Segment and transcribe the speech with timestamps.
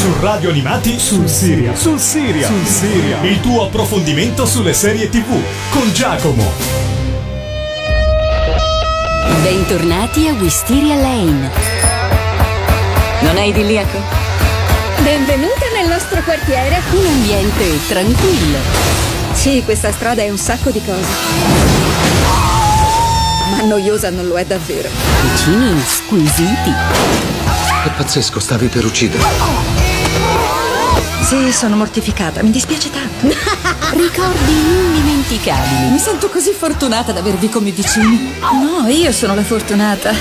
[0.00, 1.76] Su Radio Animati sul Siria.
[1.76, 2.46] Sul Siria.
[2.46, 3.20] Sul Siria.
[3.20, 5.28] Il tuo approfondimento sulle serie TV
[5.68, 6.50] con Giacomo.
[9.42, 11.50] Bentornati a Wisteria Lane.
[13.20, 13.98] Non è idilliaco?
[15.02, 16.80] Benvenuta nel nostro quartiere.
[16.92, 18.58] Un ambiente tranquillo.
[19.34, 21.10] Sì, questa strada è un sacco di cose.
[23.50, 24.88] Ma noiosa non lo è davvero.
[25.20, 26.72] Vicini squisiti.
[27.84, 29.79] È pazzesco, stavi per uccidere.
[31.22, 33.28] Sì, sono mortificata, mi dispiace tanto.
[33.96, 35.90] Ricordi indimenticabili.
[35.90, 38.34] Mi sento così fortunata ad avervi come vicini.
[38.40, 40.12] No, io sono la fortunata.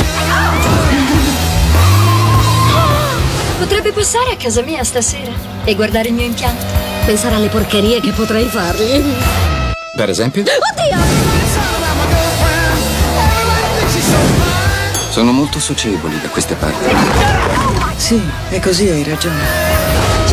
[3.57, 5.31] Potrebbe passare a casa mia stasera
[5.63, 6.65] e guardare il mio impianto.
[7.05, 9.03] Pensare alle porcherie che potrei fargli.
[9.95, 10.43] Per esempio?
[10.43, 10.97] Oddio!
[15.09, 16.95] Sono molto socievoli da queste parti.
[17.97, 19.78] Sì, è così, hai ragione.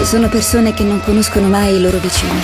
[0.06, 2.38] Sono persone che non conoscono mai i loro vicini.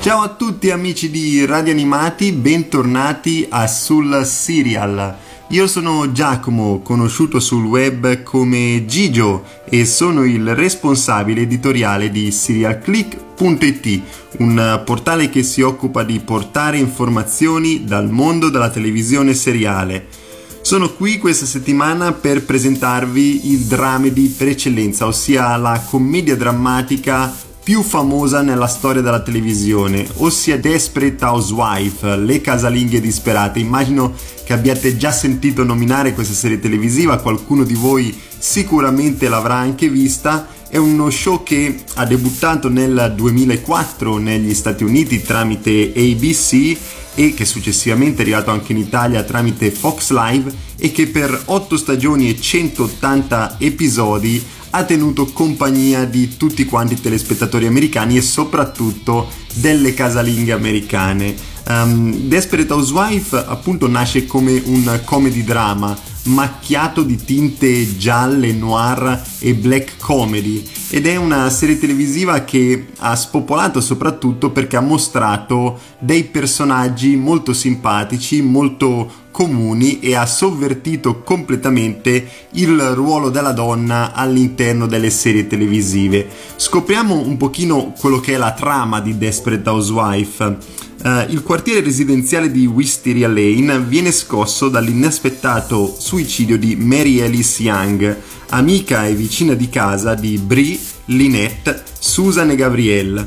[0.00, 5.16] Ciao a tutti amici di Radio Animati, bentornati a Sul Serial.
[5.48, 14.02] Io sono Giacomo, conosciuto sul web come Gigio e sono il responsabile editoriale di SerialClick.it,
[14.40, 20.23] un portale che si occupa di portare informazioni dal mondo della televisione seriale.
[20.64, 27.30] Sono qui questa settimana per presentarvi il dramedy per eccellenza, ossia la commedia drammatica
[27.62, 33.58] più famosa nella storia della televisione, ossia Desperate Housewife, le casalinghe disperate.
[33.58, 39.90] Immagino che abbiate già sentito nominare questa serie televisiva, qualcuno di voi sicuramente l'avrà anche
[39.90, 40.48] vista.
[40.68, 46.76] È uno show che ha debuttato nel 2004 negli Stati Uniti tramite ABC
[47.14, 51.76] e che successivamente è arrivato anche in Italia tramite Fox Live e che per 8
[51.76, 59.28] stagioni e 180 episodi ha tenuto compagnia di tutti quanti i telespettatori americani e soprattutto
[59.54, 61.34] delle casalinghe americane.
[61.68, 69.54] Um, Desperate Housewife appunto nasce come un comedy drama macchiato di tinte gialle, noir e
[69.54, 76.24] black comedy ed è una serie televisiva che ha spopolato soprattutto perché ha mostrato dei
[76.24, 85.10] personaggi molto simpatici, molto comuni e ha sovvertito completamente il ruolo della donna all'interno delle
[85.10, 86.28] serie televisive.
[86.54, 90.56] Scopriamo un pochino quello che è la trama di Desperate Housewife.
[91.04, 98.16] Uh, il quartiere residenziale di Wisteria Lane viene scosso dall'inaspettato suicidio di Mary Alice Young,
[98.48, 103.22] amica e vicina di casa di Brie, Lynette, Susan e Gabrielle.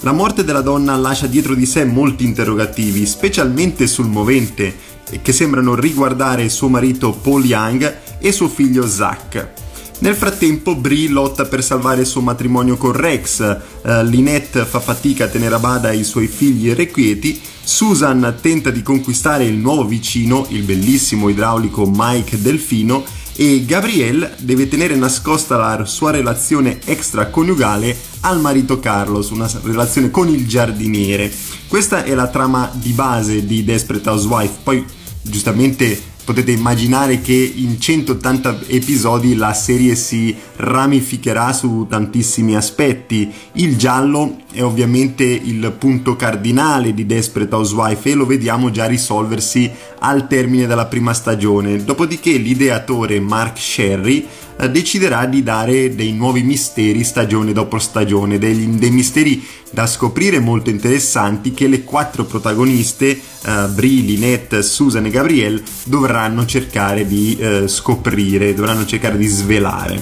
[0.00, 4.74] La morte della donna lascia dietro di sé molti interrogativi, specialmente sul movente,
[5.20, 9.61] che sembrano riguardare suo marito Paul Young e suo figlio Zach.
[10.02, 13.38] Nel frattempo Brie lotta per salvare il suo matrimonio con Rex,
[13.82, 18.82] uh, Lynette fa fatica a tenere a bada i suoi figli irrequieti, Susan tenta di
[18.82, 23.04] conquistare il nuovo vicino, il bellissimo idraulico Mike Delfino,
[23.36, 30.28] e Gabrielle deve tenere nascosta la sua relazione extraconiugale al marito Carlos, una relazione con
[30.28, 31.32] il giardiniere.
[31.68, 34.84] Questa è la trama di base di Desperate Housewife, poi
[35.22, 43.32] giustamente potete immaginare che in 180 episodi la serie si ramificherà su tantissimi aspetti.
[43.52, 49.70] Il giallo è ovviamente il punto cardinale di Desperate Housewife e lo vediamo già risolversi
[49.98, 51.84] al termine della prima stagione.
[51.84, 54.26] Dopodiché l'ideatore Mark Sherry
[54.58, 60.38] eh, deciderà di dare dei nuovi misteri stagione dopo stagione, dei, dei misteri da scoprire
[60.38, 66.11] molto interessanti che le quattro protagoniste, uh, Brie, Lynette, Susan e Gabrielle, dovranno
[66.46, 70.00] cercare di uh, scoprire, dovranno cercare di svelare.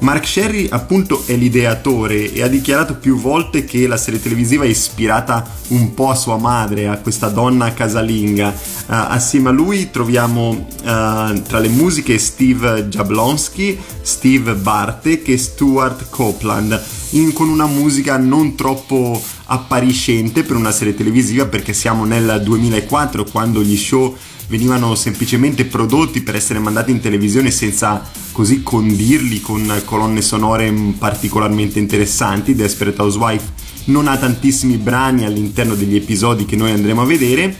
[0.00, 4.68] Mark Sherry appunto è l'ideatore e ha dichiarato più volte che la serie televisiva è
[4.68, 8.48] ispirata un po' a sua madre, a questa donna casalinga.
[8.48, 8.54] Uh,
[8.86, 16.82] assieme a lui troviamo uh, tra le musiche Steve Jablonski, Steve Bartek e Stuart Copeland,
[17.10, 23.24] in, con una musica non troppo appariscente per una serie televisiva perché siamo nel 2004
[23.24, 24.16] quando gli show
[24.50, 28.02] venivano semplicemente prodotti per essere mandati in televisione senza
[28.32, 32.56] così condirli con colonne sonore particolarmente interessanti.
[32.56, 33.52] Desperate Housewife
[33.84, 37.56] non ha tantissimi brani all'interno degli episodi che noi andremo a vedere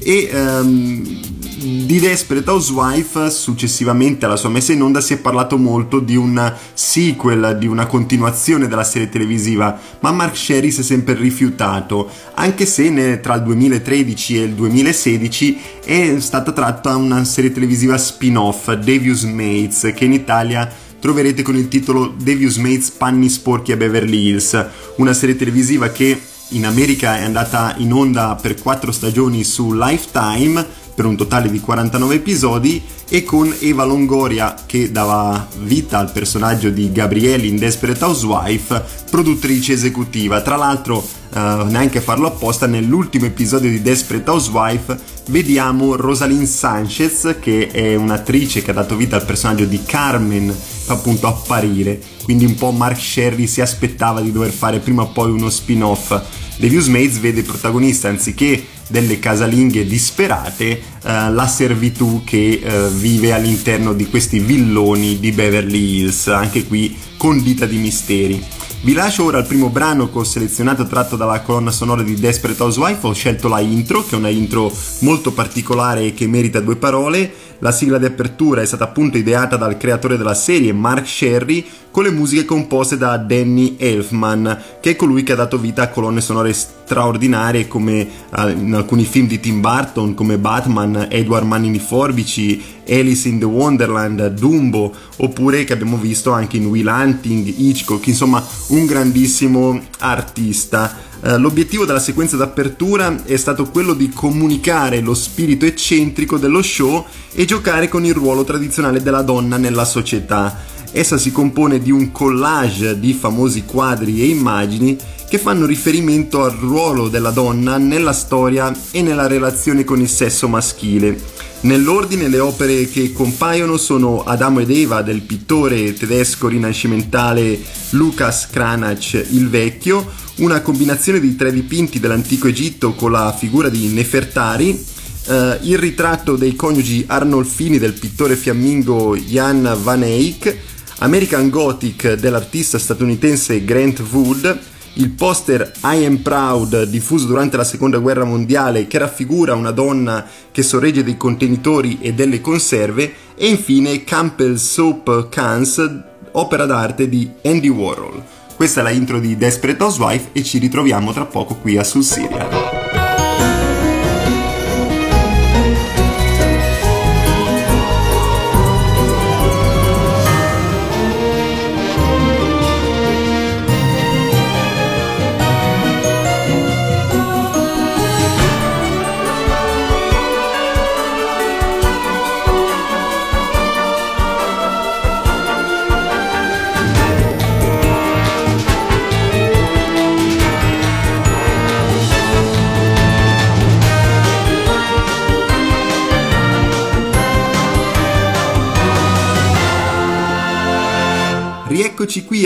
[0.00, 1.20] e um,
[1.64, 6.52] di Desperate Housewife, successivamente alla sua messa in onda, si è parlato molto di un
[6.74, 12.66] sequel, di una continuazione della serie televisiva, ma Mark Sherry si è sempre rifiutato, anche
[12.66, 18.70] se ne, tra il 2013 e il 2016 è stata tratta una serie televisiva spin-off,
[18.72, 20.70] Devious Mates, che in Italia
[21.00, 24.66] troverete con il titolo Devious Mates Panni Sporchi a Beverly Hills,
[24.96, 30.82] una serie televisiva che in America è andata in onda per quattro stagioni su Lifetime
[30.94, 36.70] per un totale di 49 episodi e con Eva Longoria che dava vita al personaggio
[36.70, 40.40] di Gabriele in Desperate Housewife, produttrice esecutiva.
[40.40, 47.36] Tra l'altro, eh, neanche a farlo apposta, nell'ultimo episodio di Desperate Housewife vediamo Rosalind Sanchez
[47.40, 50.54] che è un'attrice che ha dato vita al personaggio di Carmen
[50.88, 55.30] appunto apparire, quindi un po' Mark Sherry si aspettava di dover fare prima o poi
[55.30, 56.20] uno spin-off.
[56.56, 63.32] The Views Mates vede protagonista anziché delle casalinghe disperate eh, la servitù che eh, vive
[63.32, 68.44] all'interno di questi villoni di Beverly Hills, anche qui condita di misteri.
[68.84, 72.62] Vi lascio ora il primo brano che ho selezionato tratto dalla colonna sonora di Desperate
[72.62, 76.76] Housewife, ho scelto la intro, che è una intro molto particolare e che merita due
[76.76, 77.32] parole.
[77.64, 82.02] La sigla di apertura è stata appunto ideata dal creatore della serie, Mark Sherry, con
[82.02, 86.20] le musiche composte da Danny Elfman, che è colui che ha dato vita a colonne
[86.20, 88.06] sonore straordinarie come
[88.36, 93.46] uh, in alcuni film di Tim Burton, come Batman, Edward Manini Forbici, Alice in the
[93.46, 101.12] Wonderland, Dumbo, oppure che abbiamo visto anche in Will Hunting, Hitchcock, insomma un grandissimo artista.
[101.24, 107.06] Uh, l'obiettivo della sequenza d'apertura è stato quello di comunicare lo spirito eccentrico dello show
[107.32, 110.54] e giocare con il ruolo tradizionale della donna nella società.
[110.92, 114.98] Essa si compone di un collage di famosi quadri e immagini
[115.34, 120.46] che fanno riferimento al ruolo della donna nella storia e nella relazione con il sesso
[120.46, 121.20] maschile.
[121.62, 127.58] Nell'ordine le opere che compaiono sono Adamo ed Eva del pittore tedesco rinascimentale
[127.90, 133.88] Lucas Cranach il Vecchio, una combinazione di tre dipinti dell'antico Egitto con la figura di
[133.88, 134.92] Nefertari,
[135.26, 140.54] Uh, il ritratto dei coniugi Arnolfini del pittore fiammingo Jan Van Eyck,
[140.98, 144.58] American Gothic dell'artista statunitense Grant Wood,
[144.94, 150.24] il poster I Am Proud diffuso durante la seconda guerra mondiale che raffigura una donna
[150.52, 156.02] che sorregge dei contenitori e delle conserve e infine Campbell Soap Cans,
[156.32, 158.22] opera d'arte di Andy Warhol.
[158.54, 162.04] Questa è la intro di Desperate Housewife e ci ritroviamo tra poco qui a Sul
[162.04, 162.73] Serial.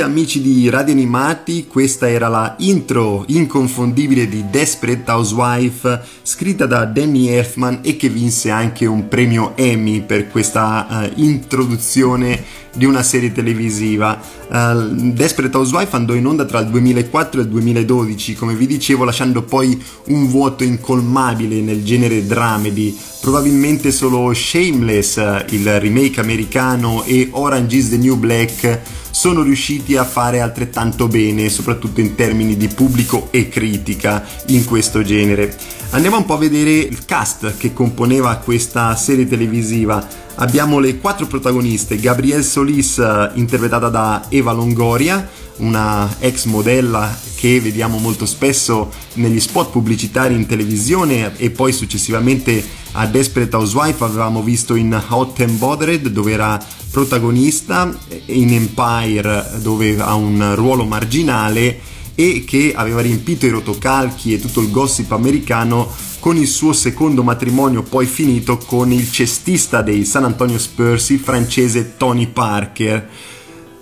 [0.01, 7.29] Amici di Radio Animati, questa era la intro inconfondibile di Desperate Housewife scritta da Danny
[7.29, 12.43] Elfman e che vinse anche un premio Emmy per questa uh, introduzione
[12.75, 14.21] di una serie televisiva.
[14.49, 19.05] Uh, Desperate Housewife andò in onda tra il 2004 e il 2012, come vi dicevo,
[19.05, 22.97] lasciando poi un vuoto incolmabile nel genere dramedy.
[23.21, 28.81] Probabilmente solo Shameless, il remake americano, e Orange is the New Black
[29.11, 35.03] sono riusciti a fare altrettanto bene, soprattutto in termini di pubblico e critica in questo
[35.03, 35.57] genere.
[35.91, 40.07] Andiamo un po' a vedere il cast che componeva questa serie televisiva.
[40.37, 43.03] Abbiamo le quattro protagoniste, Gabrielle Solis
[43.35, 50.47] interpretata da Eva Longoria, una ex modella che vediamo molto spesso negli spot pubblicitari in
[50.47, 56.61] televisione e poi successivamente a Desperate Housewife avevamo visto in Hot and Bothered dove era
[56.91, 57.97] protagonista,
[58.27, 61.81] in Empire dove ha un ruolo marginale
[62.15, 65.89] e che aveva riempito i rotocalchi e tutto il gossip americano
[66.19, 71.21] con il suo secondo matrimonio poi finito con il cestista dei San Antonio Spurs, il
[71.21, 73.09] francese Tony Parker.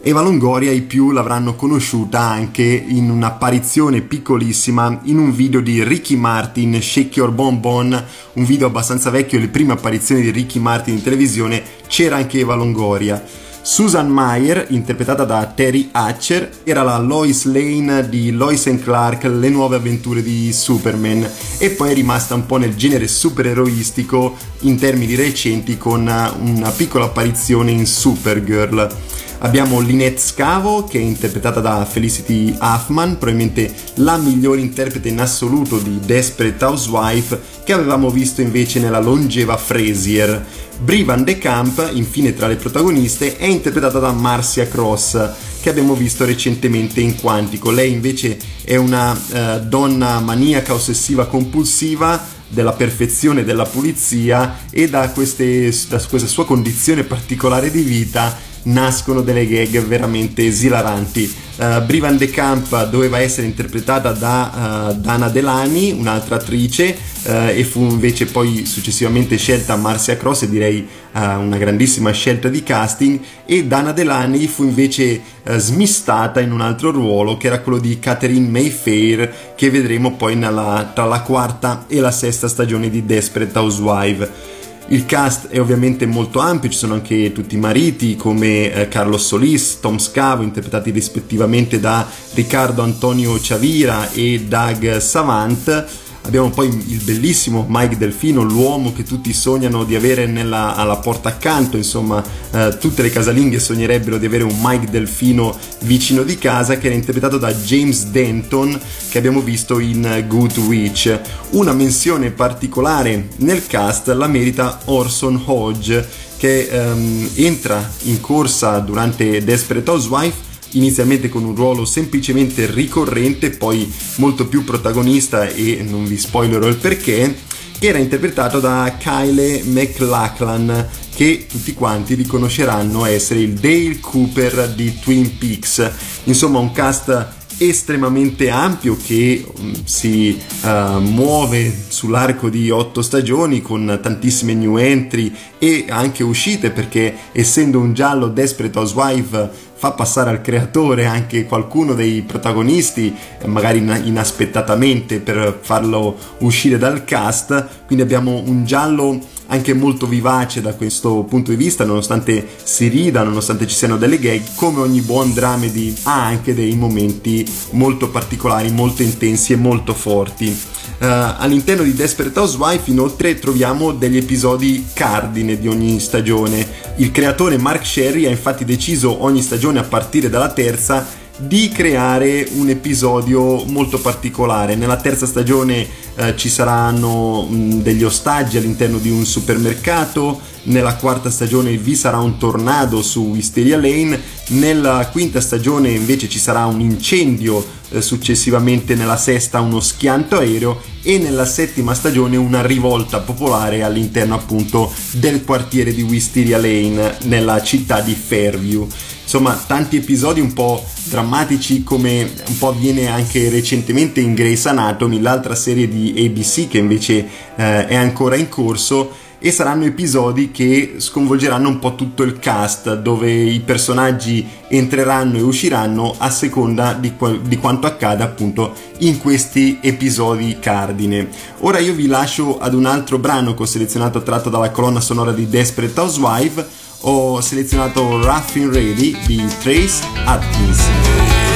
[0.07, 6.15] Eva Longoria i più l'avranno conosciuta anche in un'apparizione piccolissima in un video di Ricky
[6.15, 10.95] Martin, Shake Your Bon Bon, un video abbastanza vecchio, le prime apparizioni di Ricky Martin
[10.95, 13.21] in televisione, c'era anche Eva Longoria.
[13.63, 19.49] Susan Meyer, interpretata da Terry Hatcher, era la Lois Lane di Lois and Clark, le
[19.49, 25.17] nuove avventure di Superman, e poi è rimasta un po' nel genere supereroistico in termini
[25.17, 29.15] recenti con una piccola apparizione in Supergirl.
[29.47, 35.79] Abbiamo Lynette Scavo che è interpretata da Felicity Huffman, probabilmente la migliore interprete in assoluto
[35.79, 40.45] di Desperate Housewife che avevamo visto invece nella longeva Frasier.
[40.81, 45.95] Brie Van de Camp, infine tra le protagoniste, è interpretata da Marcia Cross, che abbiamo
[45.95, 47.71] visto recentemente in Quantico.
[47.71, 55.09] Lei invece è una eh, donna maniaca ossessiva compulsiva della perfezione della pulizia e da,
[55.11, 61.45] queste, da questa sua condizione particolare di vita nascono delle gag veramente esilaranti.
[61.57, 67.31] Uh, Brie Van de Camp doveva essere interpretata da uh, Dana Delani, un'altra attrice, uh,
[67.49, 73.19] e fu invece poi successivamente scelta Marcia Cross e direi una grandissima scelta di casting
[73.47, 75.23] e Dana Delani fu invece
[75.57, 80.91] smistata in un altro ruolo che era quello di Catherine Mayfair che vedremo poi nella,
[80.95, 84.56] tra la quarta e la sesta stagione di Desperate Housewife.
[84.89, 89.27] Il cast è ovviamente molto ampio, ci sono anche tutti i mariti come eh, Carlos
[89.27, 97.01] Solis, Tom Scavo, interpretati rispettivamente da Riccardo Antonio Ciavira e Doug Savant Abbiamo poi il
[97.05, 102.77] bellissimo Mike Delfino, l'uomo che tutti sognano di avere nella, alla porta accanto, insomma eh,
[102.81, 107.39] tutte le casalinghe sognerebbero di avere un Mike Delfino vicino di casa che era interpretato
[107.39, 108.77] da James Denton
[109.09, 111.17] che abbiamo visto in Good Witch.
[111.51, 119.45] Una menzione particolare nel cast la merita Orson Hodge che ehm, entra in corsa durante
[119.45, 126.17] Desperate Housewife inizialmente con un ruolo semplicemente ricorrente, poi molto più protagonista e non vi
[126.17, 127.35] spoilerò il perché,
[127.79, 134.99] che era interpretato da Kyle McLachlan che tutti quanti riconosceranno essere il Dale Cooper di
[134.99, 135.91] Twin Peaks.
[136.25, 143.99] Insomma, un cast estremamente ampio che um, si uh, muove sull'arco di otto stagioni con
[144.03, 150.41] tantissime new entry e anche uscite perché essendo un giallo Desperate Housewife fa passare al
[150.41, 153.15] creatore anche qualcuno dei protagonisti,
[153.45, 160.75] magari inaspettatamente per farlo uscire dal cast, quindi abbiamo un giallo anche molto vivace da
[160.75, 165.33] questo punto di vista, nonostante si rida, nonostante ci siano delle gag, come ogni buon
[165.33, 170.75] dramedy ha anche dei momenti molto particolari, molto intensi e molto forti.
[170.99, 171.05] Uh,
[171.37, 176.67] all'interno di Desperate Housewife inoltre troviamo degli episodi cardine di ogni stagione.
[176.97, 182.49] Il creatore Mark Sherry ha infatti deciso ogni stagione a partire dalla terza di creare
[182.55, 184.75] un episodio molto particolare.
[184.75, 191.31] Nella terza stagione eh, ci saranno mh, degli ostaggi all'interno di un supermercato, nella quarta
[191.31, 196.81] stagione vi sarà un tornado su Wisteria Lane, nella quinta stagione invece ci sarà un
[196.81, 198.95] incendio, eh, successivamente.
[198.95, 200.95] Nella sesta uno schianto aereo.
[201.03, 207.63] E nella settima stagione una rivolta popolare all'interno appunto del quartiere di Wisteria Lane nella
[207.63, 208.89] città di Fairview
[209.27, 215.21] insomma tanti episodi un po' drammatici come un po' avviene anche recentemente in Grey's Anatomy,
[215.21, 220.95] l'altra serie di ABC che invece eh, è ancora in corso e saranno episodi che
[220.99, 227.17] sconvolgeranno un po' tutto il cast dove i personaggi entreranno e usciranno a seconda di,
[227.17, 231.29] qu- di quanto accada appunto in questi episodi cardine.
[231.61, 235.33] Ora io vi lascio ad un altro brano che ho selezionato tratto dalla colonna sonora
[235.33, 240.81] di Desperate Housewife ho selezionato Rough and Ready di Trace Atkins.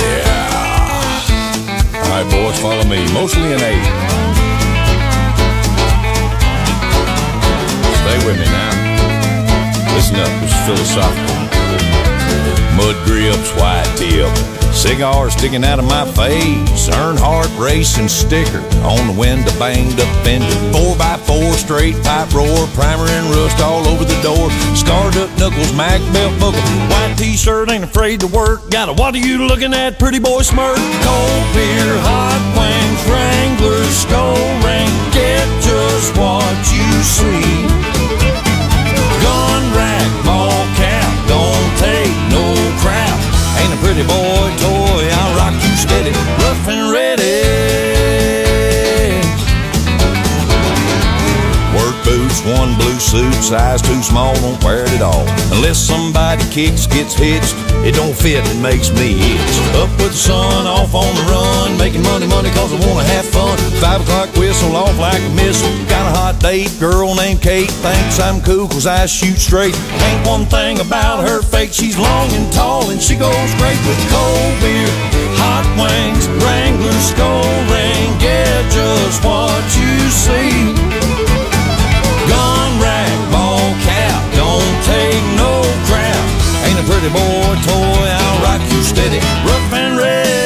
[0.01, 0.51] Yeah.
[1.95, 3.05] Alright boys, follow me.
[3.13, 3.75] Mostly in A.
[8.01, 9.95] Stay with me now.
[9.95, 11.49] Listen up, is philosophical.
[12.77, 14.60] Mud grips, white tip.
[14.73, 16.89] Cigar sticking out of my face.
[16.89, 20.47] Earnhardt racing sticker on the window, banged up fender.
[20.73, 24.51] Four by four, straight pipe roar, primer and rust all over the door.
[24.75, 26.61] Scarred up knuckles, Mac belt buckle.
[26.89, 28.71] White t-shirt, ain't afraid to work.
[28.71, 30.77] Got a what are you looking at, pretty boy smirk?
[30.77, 34.91] Cold beer, hot wings, Wrangler, skull ring.
[35.13, 37.60] Get just what you see.
[43.61, 46.13] Ain't a pretty boy toy, I'll rock you steady,
[46.43, 47.60] rough and ready.
[52.81, 55.25] Blue suit, size too small, don't wear it at all.
[55.53, 59.55] Unless somebody kicks, gets hitched, it don't fit, it makes me itch.
[59.77, 63.27] Up with the sun, off on the run, making money, money cause I wanna have
[63.27, 63.59] fun.
[63.81, 65.73] Five o'clock whistle, off like a missile.
[65.87, 69.77] Got a hot date, girl named Kate, thinks I'm cool cause I shoot straight.
[70.09, 74.01] Ain't one thing about her fake, she's long and tall and she goes great with
[74.09, 74.91] cold beer,
[75.37, 81.10] hot wings, Wrangler skull ring, get just what you see.
[86.91, 90.40] pretty boy toy, I'll rock you steady, rough and ready.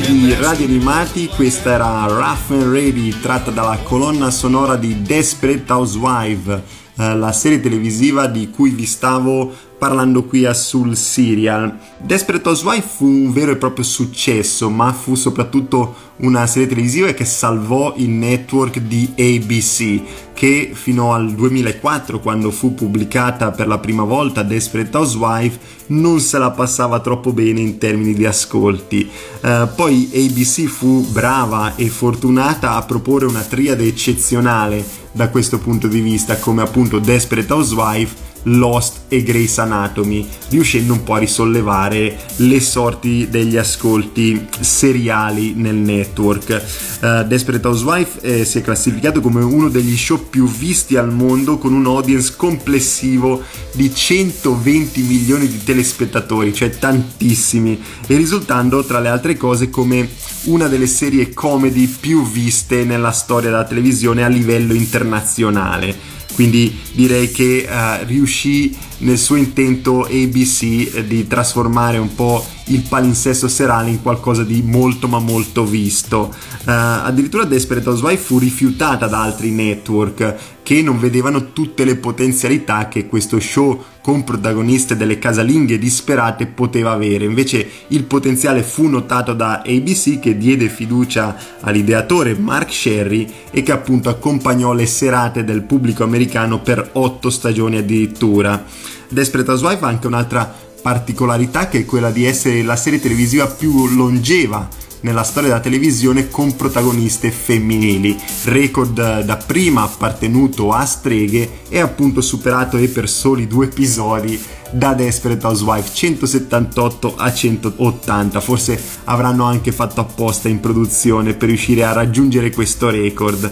[0.00, 6.62] Di Radio Animati, questa era Rough and Ready tratta dalla colonna sonora di Desperate Housewife,
[6.96, 11.74] eh, la serie televisiva di cui vi stavo parlando qui a Sul Serial.
[11.96, 17.24] Desperate Housewife fu un vero e proprio successo, ma fu soprattutto una serie televisiva che
[17.24, 20.02] salvò il network di ABC,
[20.34, 26.36] che fino al 2004, quando fu pubblicata per la prima volta Desperate Housewife, non se
[26.36, 29.08] la passava troppo bene in termini di ascolti.
[29.40, 35.88] Uh, poi ABC fu brava e fortunata a proporre una triade eccezionale da questo punto
[35.88, 42.16] di vista, come appunto Desperate Housewife, Lost e Grace Anatomy, riuscendo un po' a risollevare
[42.36, 46.62] le sorti degli ascolti seriali nel network.
[47.00, 51.58] Uh, Desperate Housewife eh, si è classificato come uno degli show più visti al mondo
[51.58, 59.08] con un audience complessivo di 120 milioni di telespettatori, cioè tantissimi, e risultando tra le
[59.08, 60.08] altre cose come
[60.44, 67.30] una delle serie comedy più viste nella storia della televisione a livello internazionale quindi direi
[67.30, 70.62] che uh, riuscì nel suo intento ABC
[70.94, 76.34] eh, di trasformare un po' il palinsesto serale in qualcosa di molto ma molto visto.
[76.60, 76.70] Uh,
[77.04, 83.06] addirittura Desperate Housewife fu rifiutata da altri network che non vedevano tutte le potenzialità che
[83.06, 87.24] questo show con protagoniste delle casalinghe disperate poteva avere.
[87.24, 93.72] Invece il potenziale fu notato da ABC che diede fiducia all'ideatore Mark Sherry e che
[93.72, 98.64] appunto accompagnò le serate del pubblico americano per otto stagioni addirittura.
[99.10, 103.88] Desperate Housewife ha anche un'altra particolarità che è quella di essere la serie televisiva più
[103.88, 104.68] longeva
[105.00, 112.20] nella storia della televisione con protagoniste femminili, record da prima appartenuto a streghe e appunto
[112.20, 114.38] superato e per soli due episodi
[114.70, 121.84] da Desperate Housewife 178 a 180 forse avranno anche fatto apposta in produzione per riuscire
[121.84, 123.50] a raggiungere questo record.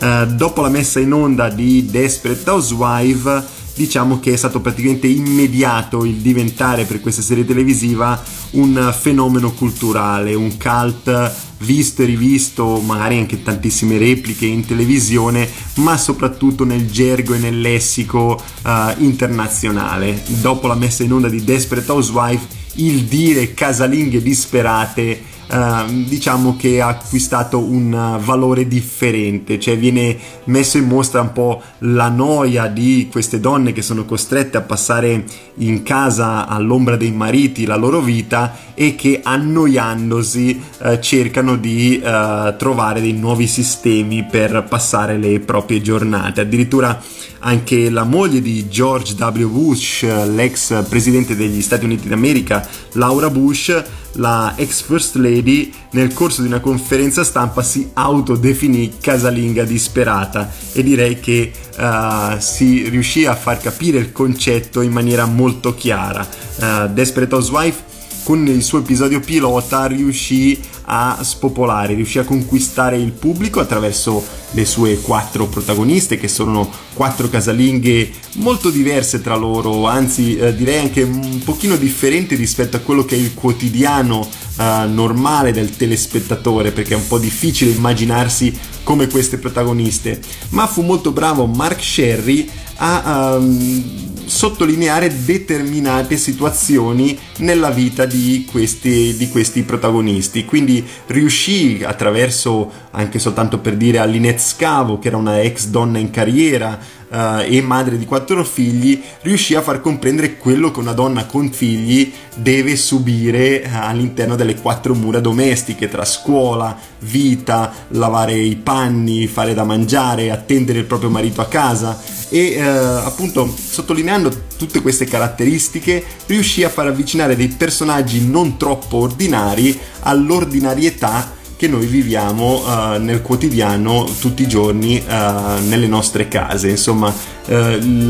[0.00, 6.04] Uh, dopo la messa in onda di Desperate Housewife diciamo che è stato praticamente immediato
[6.04, 13.18] il diventare per questa serie televisiva un fenomeno culturale, un cult visto e rivisto, magari
[13.18, 20.22] anche tantissime repliche in televisione, ma soprattutto nel gergo e nel lessico uh, internazionale.
[20.26, 26.82] Dopo la messa in onda di Desperate Housewife, il dire casalinghe disperate Ehm, diciamo che
[26.82, 33.08] ha acquistato un valore differente, cioè viene messo in mostra un po' la noia di
[33.10, 35.24] queste donne che sono costrette a passare
[35.56, 42.54] in casa all'ombra dei mariti la loro vita e che annoiandosi uh, cercano di uh,
[42.56, 46.42] trovare dei nuovi sistemi per passare le proprie giornate.
[46.42, 47.00] Addirittura
[47.40, 49.46] anche la moglie di George W.
[49.46, 53.82] Bush, l'ex presidente degli Stati Uniti d'America, Laura Bush,
[54.18, 60.82] la ex First Lady, nel corso di una conferenza stampa si autodefinì casalinga disperata e
[60.82, 66.26] direi che uh, si riuscì a far capire il concetto in maniera molto chiara.
[66.56, 67.86] Uh, Desperate Housewife
[68.24, 74.64] con il suo episodio pilota riuscì a spopolare, riuscì a conquistare il pubblico attraverso le
[74.64, 81.02] sue quattro protagoniste che sono quattro casalinghe molto diverse tra loro, anzi eh, direi anche
[81.02, 84.26] un pochino differenti rispetto a quello che è il quotidiano
[84.58, 90.18] eh, normale del telespettatore perché è un po' difficile immaginarsi come queste protagoniste,
[90.50, 99.16] ma fu molto bravo Mark Sherry a um, sottolineare determinate situazioni nella vita di questi,
[99.16, 100.44] di questi protagonisti.
[100.44, 105.98] Quindi riuscì attraverso, anche soltanto per dire, a Linette Scavo, che era una ex donna
[105.98, 110.92] in carriera, uh, e madre di quattro figli, riuscì a far comprendere quello che una
[110.92, 118.34] donna con figli deve subire uh, all'interno delle quattro mura domestiche, tra scuola, vita, lavare
[118.34, 124.30] i panni, fare da mangiare, attendere il proprio marito a casa e uh, appunto sottolineando
[124.56, 131.86] tutte queste caratteristiche riuscì a far avvicinare dei personaggi non troppo ordinari all'ordinarietà che noi
[131.86, 136.68] viviamo uh, nel quotidiano tutti i giorni uh, nelle nostre case.
[136.68, 137.52] Insomma, uh,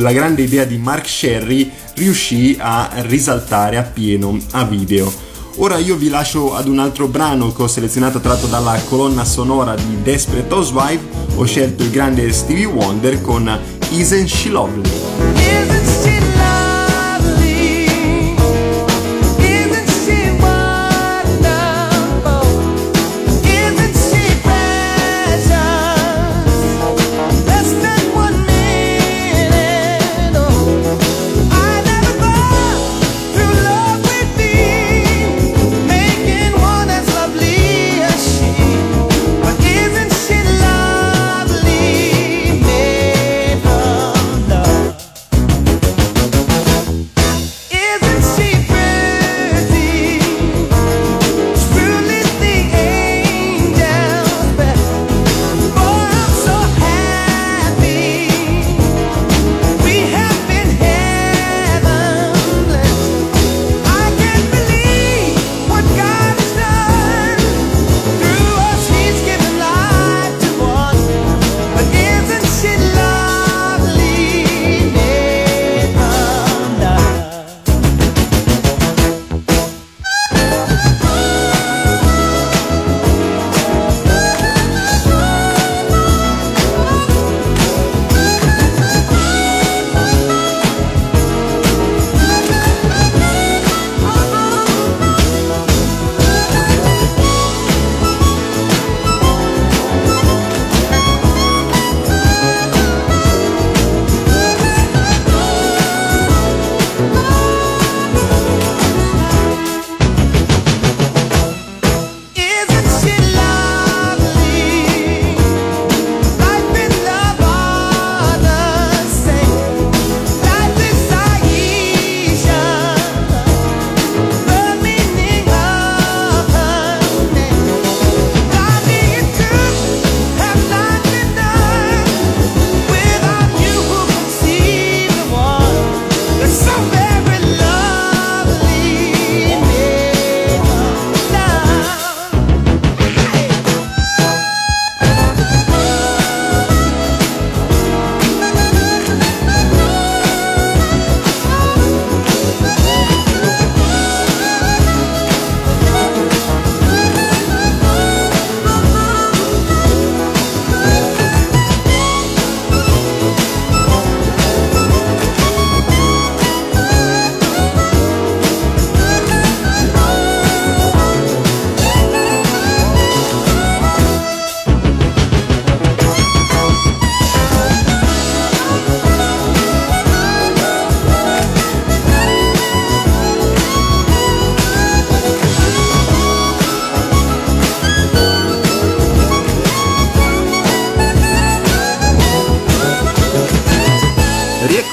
[0.00, 5.10] la grande idea di Mark Sherry riuscì a risaltare appieno a video.
[5.60, 9.74] Ora io vi lascio ad un altro brano che ho selezionato tratto dalla colonna sonora
[9.74, 11.04] di Desperate Housewife.
[11.36, 15.27] Ho scelto il grande Stevie Wonder con Isn't She Lovely?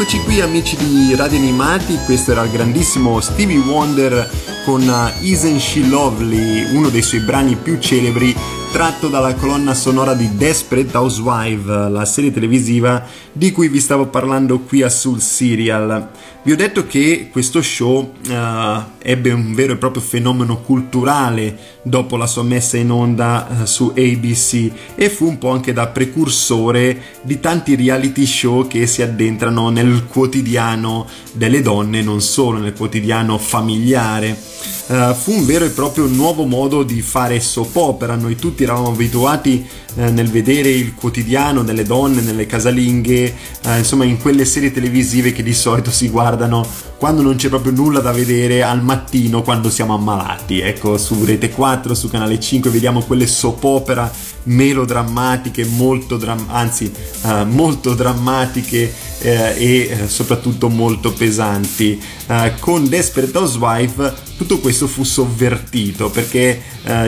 [0.06, 4.30] Rieccoci qui amici di Radio Animati, questo era il grandissimo Stevie Wonder
[4.64, 8.36] con uh, Isn't She Lovely, uno dei suoi brani più celebri
[8.76, 14.60] tratto dalla colonna sonora di Desperate Housewife, la serie televisiva di cui vi stavo parlando
[14.60, 16.10] qui a Sul Serial.
[16.44, 18.34] Vi ho detto che questo show uh,
[19.02, 23.94] ebbe un vero e proprio fenomeno culturale dopo la sua messa in onda uh, su
[23.96, 29.70] ABC e fu un po' anche da precursore di tanti reality show che si addentrano
[29.70, 34.38] nel quotidiano delle donne, non solo nel quotidiano familiare.
[34.88, 38.90] Uh, fu un vero e proprio nuovo modo di fare soap opera, noi tutti eravamo
[38.90, 44.72] abituati eh, nel vedere il quotidiano delle donne, nelle casalinghe, eh, insomma in quelle serie
[44.72, 46.68] televisive che di solito si guardano
[46.98, 50.60] quando non c'è proprio nulla da vedere al mattino quando siamo ammalati.
[50.60, 54.12] Ecco, su Rete 4, su Canale 5 vediamo quelle soap opera
[54.44, 62.02] melodrammatiche, molto dram- anzi uh, molto drammatiche uh, e uh, soprattutto molto pesanti.
[62.60, 66.62] con Desperate Housewife tutto questo fu sovvertito perché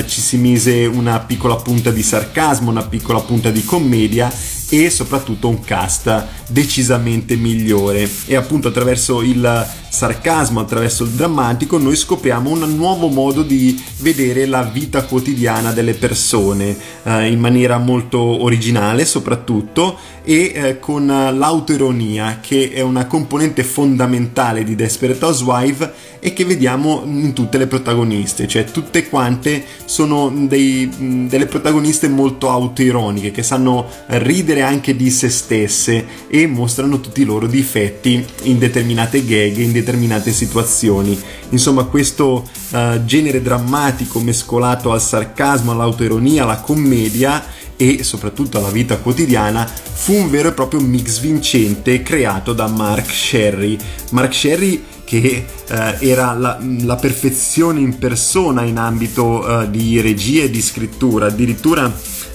[0.07, 4.31] ci si mise una piccola punta di sarcasmo, una piccola punta di commedia
[4.69, 8.09] e soprattutto un cast decisamente migliore.
[8.25, 14.45] E appunto attraverso il sarcasmo, attraverso il drammatico noi scopriamo un nuovo modo di vedere
[14.45, 22.39] la vita quotidiana delle persone eh, in maniera molto originale soprattutto e eh, con l'autoironia
[22.41, 28.47] che è una componente fondamentale di Desperate Housewife e che vediamo in tutte le protagoniste,
[28.47, 30.89] cioè tutte quante sono dei,
[31.30, 37.26] delle protagoniste molto autoironiche che sanno ridere anche di se stesse e mostrano tutti i
[37.26, 41.19] loro difetti in determinate gag, in determinate situazioni.
[41.49, 47.43] Insomma, questo uh, genere drammatico mescolato al sarcasmo, all'autoironia, alla commedia
[47.77, 53.11] e soprattutto alla vita quotidiana fu un vero e proprio mix vincente creato da Mark
[53.11, 53.77] Sherry.
[54.11, 60.43] Mark Sherry che eh, era la, la, perfezione in persona in ambito eh, di regia
[60.43, 61.89] e di scrittura, addirittura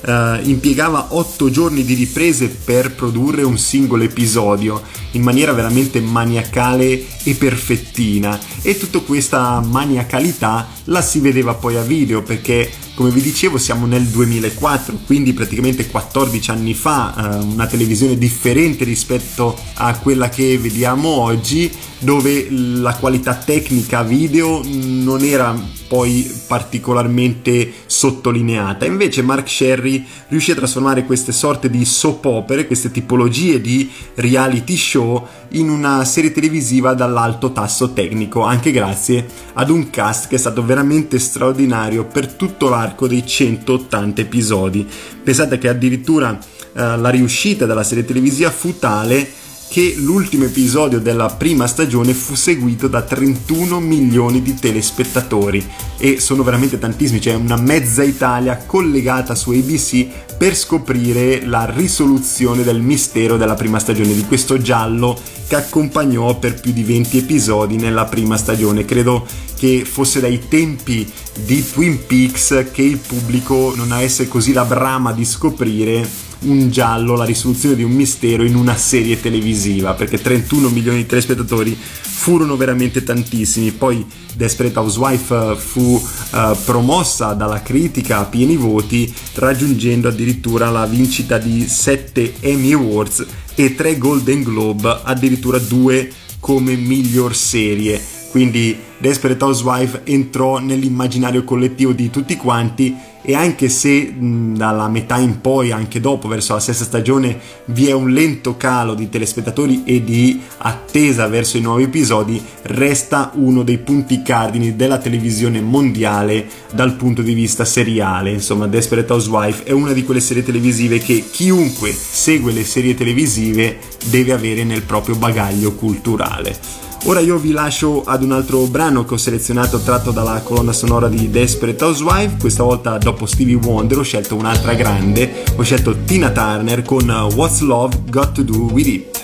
[0.04, 4.80] eh, impiegava otto giorni di riprese per produrre un singolo episodio
[5.12, 8.38] in maniera veramente maniacale e perfettina.
[8.62, 13.86] E tutta questa maniacalità la si vedeva poi a video perché come vi dicevo siamo
[13.86, 20.58] nel 2004 quindi praticamente 14 anni fa eh, una televisione differente rispetto a quella che
[20.58, 28.86] vediamo oggi dove la qualità tecnica video non era poi particolarmente sottolineata.
[28.86, 34.74] Invece Mark Sherry riuscì a trasformare queste sorte di soap opere, queste tipologie di reality
[34.74, 40.38] show in una serie televisiva dall'alto tasso tecnico, anche grazie ad un cast che è
[40.38, 44.88] stato veramente straordinario per tutto l'arco dei 180 episodi.
[45.22, 49.40] Pensate che addirittura eh, la riuscita della serie televisiva fu tale
[49.72, 56.42] che l'ultimo episodio della prima stagione fu seguito da 31 milioni di telespettatori e sono
[56.42, 63.38] veramente tantissimi, c'è una mezza Italia collegata su ABC per scoprire la risoluzione del mistero
[63.38, 68.36] della prima stagione di questo giallo che accompagnò per più di 20 episodi nella prima
[68.36, 68.84] stagione.
[68.84, 71.10] Credo che fosse dai tempi
[71.46, 76.06] di Twin Peaks che il pubblico non avesse così la brama di scoprire
[76.42, 81.06] un giallo, la risoluzione di un mistero in una serie televisiva, perché 31 milioni di
[81.06, 81.76] telespettatori
[82.22, 83.72] furono veramente tantissimi.
[83.72, 90.86] Poi Desperate Housewife eh, fu uh, promossa dalla critica a pieni voti, raggiungendo addirittura la
[90.86, 98.00] vincita di 7 Emmy Awards e 3 Golden Globe, addirittura 2 come miglior serie.
[98.30, 105.18] Quindi Desperate Housewife entrò nell'immaginario collettivo di tutti quanti e anche se mh, dalla metà
[105.18, 109.84] in poi, anche dopo, verso la sesta stagione, vi è un lento calo di telespettatori
[109.84, 116.46] e di attesa verso i nuovi episodi, resta uno dei punti cardini della televisione mondiale
[116.72, 118.30] dal punto di vista seriale.
[118.32, 123.78] Insomma, Desperate Housewife è una di quelle serie televisive che chiunque segue le serie televisive
[124.10, 126.90] deve avere nel proprio bagaglio culturale.
[127.04, 131.08] Ora io vi lascio ad un altro brano che ho selezionato tratto dalla colonna sonora
[131.08, 136.30] di Desperate Housewife, questa volta dopo Stevie Wonder ho scelto un'altra grande, ho scelto Tina
[136.30, 139.20] Turner con What's Love Got to Do With It.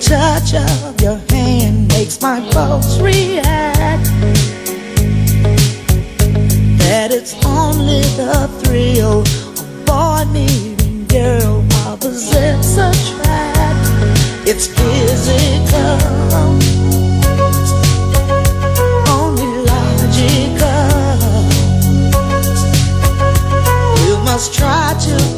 [0.00, 3.77] Touch of your hand makes my pulse react.
[7.20, 13.82] it's only the thrill of boy meeting girl opposites attract.
[14.46, 15.98] It's physical.
[19.10, 20.78] only logical.
[24.06, 25.37] You must try to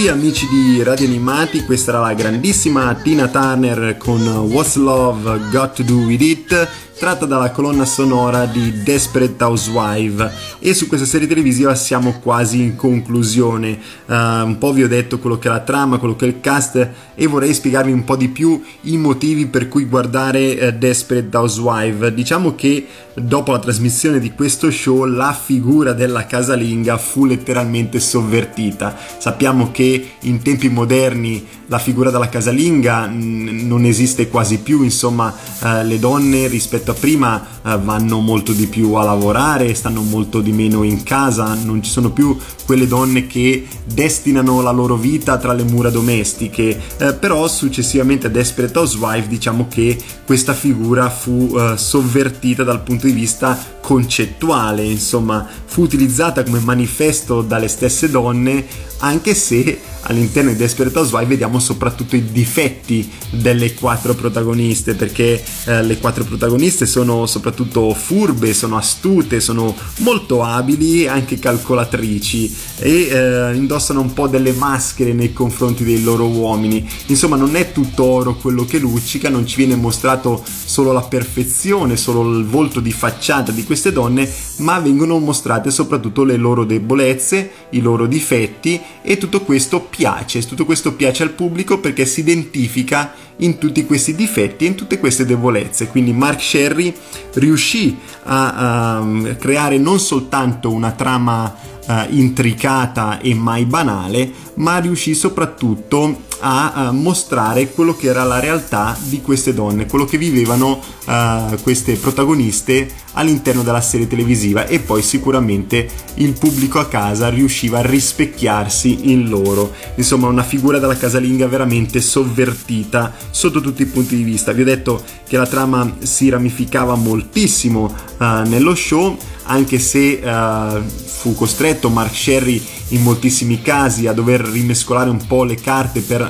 [0.00, 5.74] qui amici di Radio Animati, questa era la grandissima Tina Turner con What's Love Got
[5.74, 11.26] to Do With It, tratta dalla colonna sonora di Desperate Housewife e su questa serie
[11.26, 13.78] televisiva siamo quasi in conclusione,
[14.10, 16.40] Uh, un po' vi ho detto quello che è la trama, quello che è il
[16.40, 21.36] cast e vorrei spiegarvi un po' di più i motivi per cui guardare eh, Desperate
[21.36, 22.12] Housewife.
[22.12, 28.96] Diciamo che dopo la trasmissione di questo show la figura della casalinga fu letteralmente sovvertita.
[29.18, 35.84] Sappiamo che in tempi moderni la figura della casalinga non esiste quasi più, insomma eh,
[35.84, 40.82] le donne rispetto a prima vanno molto di più a lavorare, stanno molto di meno
[40.82, 42.36] in casa, non ci sono più
[42.66, 48.30] quelle donne che destinano la loro vita tra le mura domestiche, eh, però successivamente a
[48.30, 55.46] Desperate Housewife diciamo che questa figura fu eh, sovvertita dal punto di vista concettuale, insomma
[55.64, 58.64] fu utilizzata come manifesto dalle stesse donne
[59.00, 65.82] anche se all'interno di Desperate Housewives vediamo soprattutto i difetti delle quattro protagoniste perché eh,
[65.82, 73.54] le quattro protagoniste sono soprattutto furbe, sono astute, sono molto abili anche calcolatrici e eh,
[73.54, 76.88] indossano un po' delle maschere nei confronti dei loro uomini.
[77.06, 81.96] Insomma non è tutto oro quello che luccica non ci viene mostrato solo la perfezione
[81.96, 87.50] solo il volto di facciata di queste donne ma vengono mostrate soprattutto le loro debolezze
[87.70, 93.12] i loro difetti e tutto questo piace, tutto questo piace al pubblico perché si identifica
[93.36, 95.88] in tutti questi difetti e in tutte queste debolezze.
[95.88, 96.94] Quindi Mark Sherry
[97.34, 101.54] riuscì a, a creare non soltanto una trama
[101.86, 108.40] uh, intricata e mai banale, ma riuscì soprattutto a, a mostrare quello che era la
[108.40, 114.80] realtà di queste donne, quello che vivevano uh, queste protagoniste all'interno della serie televisiva e
[114.80, 119.72] poi sicuramente il pubblico a casa riusciva a rispecchiarsi in loro.
[119.96, 124.52] Insomma, una figura della casalinga veramente sovvertita sotto tutti i punti di vista.
[124.52, 130.80] Vi ho detto che la trama si ramificava moltissimo uh, nello show, anche se uh,
[130.82, 136.29] fu costretto Mark Sherry in moltissimi casi a dover rimescolare un po' le carte per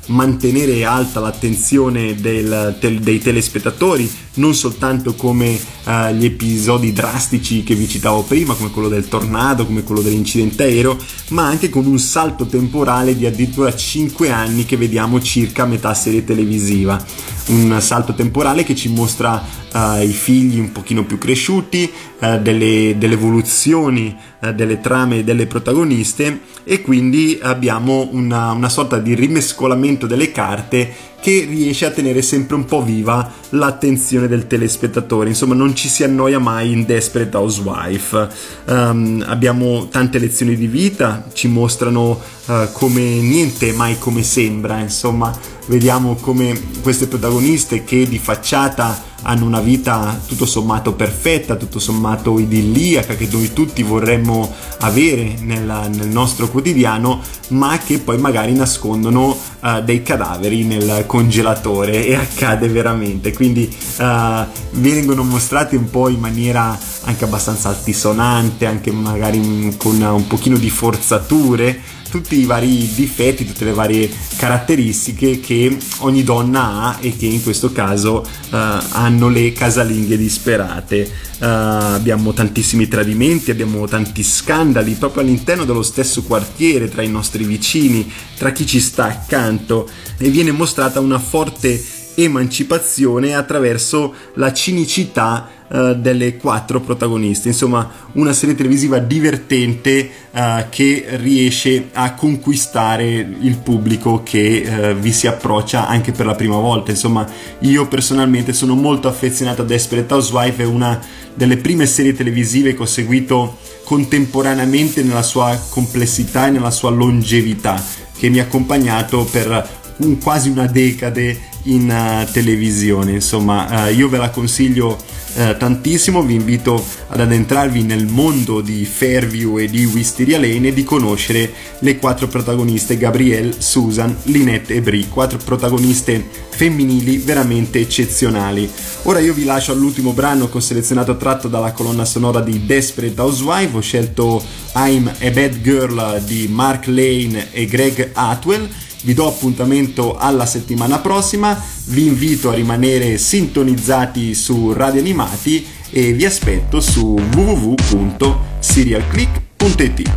[0.11, 7.75] mantenere alta l'attenzione del, tel, dei telespettatori, non soltanto come uh, gli episodi drastici che
[7.75, 10.97] vi citavo prima, come quello del tornado, come quello dell'incidente aereo,
[11.29, 15.93] ma anche con un salto temporale di addirittura 5 anni che vediamo circa a metà
[15.93, 17.03] serie televisiva.
[17.47, 22.95] Un salto temporale che ci mostra uh, i figli un pochino più cresciuti, uh, delle,
[22.97, 24.15] delle, evoluzioni
[24.55, 31.45] delle trame delle protagoniste e quindi abbiamo una, una sorta di rimescolamento delle carte che
[31.47, 35.29] riesce a tenere sempre un po' viva l'attenzione del telespettatore.
[35.29, 38.27] Insomma, non ci si annoia mai in Desperate Housewife.
[38.65, 44.79] Um, abbiamo tante lezioni di vita, ci mostrano uh, come niente è mai come sembra.
[44.79, 45.31] Insomma,
[45.67, 52.39] vediamo come queste protagoniste che di facciata hanno una vita tutto sommato perfetta, tutto sommato
[52.39, 59.37] idilliaca che noi tutti vorremmo avere nella, nel nostro quotidiano, ma che poi magari nascondono
[59.59, 63.33] uh, dei cadaveri nel congelatore e accade veramente.
[63.33, 64.45] Quindi uh,
[64.79, 70.69] vengono mostrati un po' in maniera anche abbastanza altisonante, anche magari con un pochino di
[70.69, 71.77] forzature
[72.11, 77.41] tutti i vari difetti, tutte le varie caratteristiche che ogni donna ha e che in
[77.41, 81.09] questo caso uh, hanno le casalinghe disperate.
[81.39, 87.45] Uh, abbiamo tantissimi tradimenti, abbiamo tanti scandali proprio all'interno dello stesso quartiere, tra i nostri
[87.45, 91.81] vicini, tra chi ci sta accanto e viene mostrata una forte
[92.15, 97.49] emancipazione attraverso la cinicità uh, delle quattro protagoniste.
[97.49, 100.39] Insomma, una serie televisiva divertente uh,
[100.69, 103.05] che riesce a conquistare
[103.41, 106.91] il pubblico che uh, vi si approccia anche per la prima volta.
[106.91, 107.25] Insomma,
[107.59, 110.99] io personalmente sono molto affezionato a Desperate Housewife, è una
[111.33, 117.81] delle prime serie televisive che ho seguito contemporaneamente nella sua complessità e nella sua longevità,
[118.17, 123.11] che mi ha accompagnato per un, quasi una decade in uh, televisione.
[123.11, 124.97] Insomma, uh, io ve la consiglio
[125.33, 126.23] uh, tantissimo.
[126.23, 131.51] Vi invito ad addentrarvi nel mondo di Fairview e di Wisteria Lane e di conoscere
[131.79, 135.07] le quattro protagoniste Gabrielle, Susan, Linette e Brie.
[135.07, 138.69] Quattro protagoniste femminili veramente eccezionali.
[139.03, 143.19] Ora io vi lascio all'ultimo brano che ho selezionato tratto dalla colonna sonora di Desperate
[143.19, 143.77] Housewife.
[143.77, 144.43] Ho scelto
[144.75, 148.69] I'm a Bad Girl di Mark Lane e Greg Atwell
[149.03, 156.13] vi do appuntamento alla settimana prossima, vi invito a rimanere sintonizzati su Radio Animati e
[156.13, 160.11] vi aspetto su www.serialclick.it.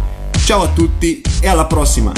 [0.45, 2.13] Ciao a tutti e alla prossima!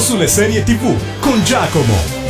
[0.00, 2.21] Sulle serie TV con Giacomo.